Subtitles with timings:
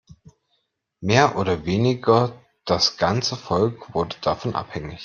[0.99, 2.33] Mehr oder weniger
[2.65, 4.99] das ganze Volk wurde davon abhängig.